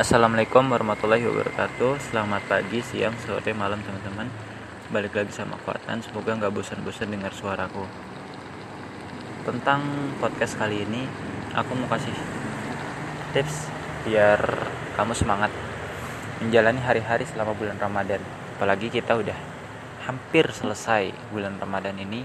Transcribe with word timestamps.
Assalamualaikum 0.00 0.64
warahmatullahi 0.72 1.28
wabarakatuh. 1.28 2.00
Selamat 2.00 2.40
pagi, 2.48 2.80
siang, 2.80 3.12
sore, 3.20 3.52
malam 3.52 3.84
teman-teman. 3.84 4.32
Balik 4.88 5.12
lagi 5.12 5.28
sama 5.28 5.60
Kuatan 5.60 6.00
Semoga 6.00 6.40
nggak 6.40 6.56
bosan-bosan 6.56 7.12
dengar 7.12 7.28
suaraku. 7.36 7.84
Tentang 9.44 9.84
podcast 10.16 10.56
kali 10.56 10.88
ini 10.88 11.04
Aku 11.52 11.76
mau 11.76 11.84
kasih 11.92 12.16
tips 13.36 13.68
Biar 14.08 14.40
kamu 14.96 15.12
semangat 15.12 15.52
Menjalani 16.40 16.80
hari-hari 16.80 17.28
selama 17.28 17.52
bulan 17.52 17.76
Ramadan. 17.76 18.24
Apalagi 18.56 18.88
kita 18.88 19.20
udah 19.20 19.36
hampir 20.08 20.48
selesai 20.48 21.12
bulan 21.28 21.60
Ramadan 21.60 22.00
ini 22.00 22.24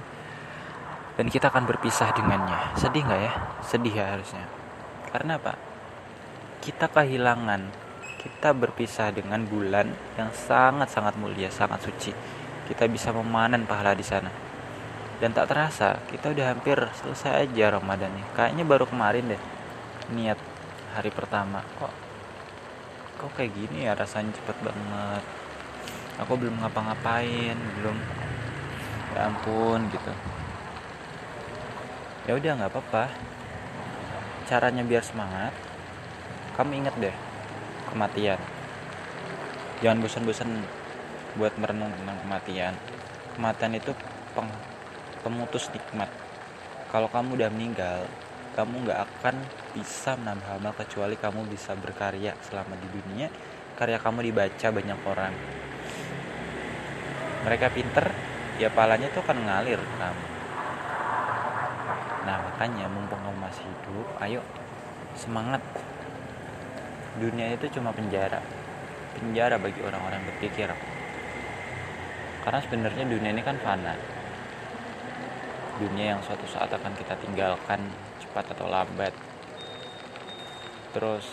Dan 1.20 1.28
kita 1.28 1.52
akan 1.52 1.68
berpisah 1.68 2.16
dengannya. 2.16 2.80
Sedih 2.80 3.04
nggak 3.04 3.20
ya? 3.20 3.32
Sedih 3.68 3.92
ya 3.92 4.16
harusnya. 4.16 4.48
Karena 5.12 5.36
apa? 5.36 5.75
Kita 6.66 6.90
kehilangan 6.90 7.70
kita 8.26 8.58
berpisah 8.58 9.14
dengan 9.14 9.46
bulan 9.46 9.86
yang 10.18 10.34
sangat-sangat 10.34 11.14
mulia, 11.22 11.54
sangat 11.54 11.86
suci. 11.86 12.10
Kita 12.66 12.90
bisa 12.90 13.14
memanen 13.14 13.70
pahala 13.70 13.94
di 13.94 14.02
sana. 14.02 14.34
Dan 15.22 15.30
tak 15.30 15.54
terasa, 15.54 16.02
kita 16.10 16.34
udah 16.34 16.58
hampir 16.58 16.74
selesai 17.06 17.46
aja 17.46 17.78
Ramadan 17.78 18.10
nih. 18.18 18.26
Kayaknya 18.34 18.66
baru 18.66 18.90
kemarin 18.90 19.30
deh 19.30 19.42
niat 20.18 20.42
hari 20.98 21.14
pertama. 21.14 21.62
Kok 21.78 21.94
kok 23.22 23.32
kayak 23.38 23.54
gini 23.54 23.86
ya 23.86 23.94
rasanya 23.94 24.34
cepet 24.34 24.58
banget. 24.66 25.24
Aku 26.26 26.34
belum 26.34 26.66
ngapa-ngapain, 26.66 27.58
belum 27.78 27.98
ya 29.14 29.30
ampun 29.30 29.86
gitu. 29.94 30.14
Ya 32.26 32.34
udah 32.34 32.52
nggak 32.58 32.74
apa-apa. 32.74 33.14
Caranya 34.50 34.82
biar 34.82 35.06
semangat, 35.06 35.54
kamu 36.56 36.72
ingat 36.88 36.96
deh 36.96 37.16
kematian. 37.92 38.40
Jangan 39.84 40.00
bosan-bosan 40.00 40.50
buat 41.36 41.52
merenung 41.60 41.92
tentang 41.92 42.16
kematian. 42.24 42.74
Kematian 43.36 43.76
itu 43.76 43.92
peng, 44.32 44.48
pemutus 45.20 45.68
nikmat. 45.76 46.08
Kalau 46.88 47.12
kamu 47.12 47.36
udah 47.36 47.52
meninggal 47.52 48.08
kamu 48.56 48.88
nggak 48.88 49.00
akan 49.04 49.36
bisa 49.76 50.16
menambah 50.16 50.48
amal 50.56 50.72
kecuali 50.80 51.20
kamu 51.20 51.44
bisa 51.52 51.76
berkarya 51.76 52.32
selama 52.40 52.80
di 52.80 52.88
dunia. 52.88 53.28
Karya 53.76 54.00
kamu 54.00 54.32
dibaca 54.32 54.68
banyak 54.72 55.00
orang. 55.04 55.34
Mereka 57.44 57.68
pinter 57.76 58.16
ya 58.56 58.72
palanya 58.72 59.12
tuh 59.12 59.20
akan 59.28 59.44
ngalir 59.44 59.76
kamu. 60.00 60.26
Nah 62.24 62.38
makanya 62.48 62.88
mumpung 62.88 63.20
kamu 63.20 63.38
masih 63.44 63.68
hidup 63.68 64.08
ayo 64.24 64.40
semangat 65.20 65.60
dunia 67.20 67.56
itu 67.56 67.66
cuma 67.80 67.96
penjara. 67.96 68.44
Penjara 69.16 69.56
bagi 69.56 69.80
orang-orang 69.80 70.22
berpikir. 70.28 70.68
Karena 72.44 72.60
sebenarnya 72.62 73.04
dunia 73.08 73.32
ini 73.32 73.42
kan 73.42 73.56
fana. 73.64 73.96
Dunia 75.80 76.16
yang 76.16 76.22
suatu 76.24 76.44
saat 76.48 76.72
akan 76.72 76.94
kita 76.96 77.16
tinggalkan 77.24 77.80
cepat 78.22 78.52
atau 78.56 78.68
lambat. 78.68 79.12
Terus 80.92 81.26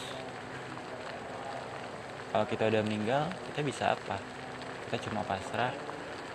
kalau 2.31 2.47
kita 2.49 2.71
udah 2.71 2.83
meninggal 2.87 3.29
kita 3.53 3.61
bisa 3.67 3.85
apa? 3.95 4.19
Kita 4.89 5.11
cuma 5.11 5.27
pasrah. 5.27 5.75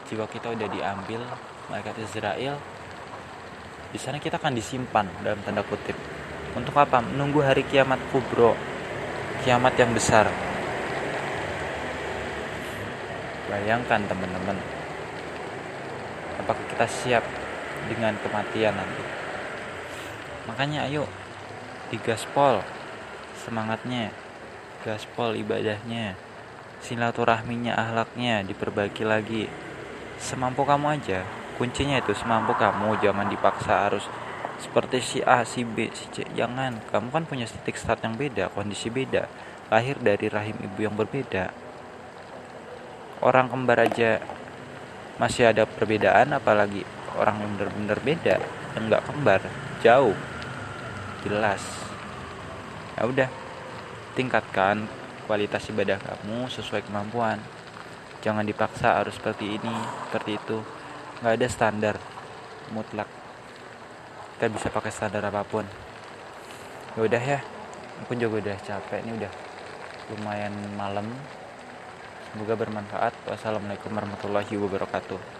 Jiwa 0.08 0.24
kita 0.32 0.56
udah 0.56 0.68
diambil 0.72 1.20
mereka 1.68 1.92
Israel 2.00 2.56
di 3.88 4.00
sana 4.00 4.20
kita 4.20 4.40
akan 4.40 4.56
disimpan 4.56 5.08
dalam 5.24 5.40
tanda 5.44 5.64
kutip. 5.64 5.96
Untuk 6.56 6.76
apa? 6.76 7.04
Menunggu 7.04 7.44
hari 7.44 7.64
kiamat 7.68 8.00
kubro 8.12 8.77
kiamat 9.48 9.80
yang 9.80 9.96
besar. 9.96 10.28
Bayangkan 13.48 14.04
teman-teman, 14.04 14.60
apakah 16.44 16.60
kita 16.68 16.84
siap 16.84 17.24
dengan 17.88 18.20
kematian 18.20 18.76
nanti? 18.76 19.04
Makanya 20.52 20.92
ayo 20.92 21.08
digaspol 21.96 22.60
semangatnya, 23.48 24.12
gaspol 24.84 25.40
ibadahnya, 25.40 26.20
silaturahminya, 26.84 27.72
ahlaknya 27.72 28.44
diperbaiki 28.44 29.08
lagi. 29.08 29.48
Semampu 30.20 30.68
kamu 30.68 31.00
aja, 31.00 31.24
kuncinya 31.56 32.04
itu 32.04 32.12
semampu 32.20 32.52
kamu, 32.52 33.00
jangan 33.00 33.32
dipaksa 33.32 33.88
harus 33.88 34.04
seperti 34.58 34.98
si 35.00 35.20
A, 35.22 35.46
si 35.46 35.62
B, 35.62 35.90
si 35.94 36.06
C. 36.10 36.26
Jangan, 36.34 36.82
kamu 36.90 37.14
kan 37.14 37.24
punya 37.30 37.46
titik 37.46 37.78
start 37.78 38.02
yang 38.02 38.18
beda, 38.18 38.50
kondisi 38.54 38.90
beda, 38.90 39.30
lahir 39.70 39.98
dari 40.02 40.28
rahim 40.28 40.58
ibu 40.58 40.80
yang 40.82 40.98
berbeda. 40.98 41.54
Orang 43.22 43.50
kembar 43.50 43.86
aja 43.86 44.22
masih 45.22 45.50
ada 45.50 45.66
perbedaan, 45.66 46.34
apalagi 46.34 46.86
orang 47.18 47.42
yang 47.42 47.52
benar-benar 47.58 48.00
beda, 48.02 48.36
yang 48.78 48.84
nggak 48.90 49.06
kembar, 49.06 49.42
jauh, 49.82 50.18
jelas. 51.26 51.62
Ya 52.98 53.06
udah, 53.06 53.30
tingkatkan 54.18 54.90
kualitas 55.26 55.70
ibadah 55.70 56.02
kamu 56.02 56.50
sesuai 56.50 56.86
kemampuan. 56.86 57.38
Jangan 58.26 58.46
dipaksa 58.46 58.98
harus 58.98 59.14
seperti 59.14 59.62
ini, 59.62 59.76
seperti 60.10 60.42
itu. 60.42 60.58
Nggak 61.22 61.34
ada 61.38 61.48
standar 61.50 61.96
mutlak 62.74 63.10
kita 64.38 64.54
bisa 64.54 64.70
pakai 64.70 64.94
standar 64.94 65.26
apa 65.26 65.42
pun. 65.42 65.66
Ya 66.94 67.02
udah 67.02 67.18
ya 67.18 67.40
aku 68.06 68.14
juga 68.14 68.38
udah 68.38 68.58
capek 68.62 69.02
ini 69.02 69.18
udah 69.18 69.34
lumayan 70.14 70.54
malam. 70.78 71.10
Semoga 72.30 72.54
bermanfaat. 72.54 73.18
Wassalamualaikum 73.26 73.90
warahmatullahi 73.98 74.54
wabarakatuh 74.62 75.37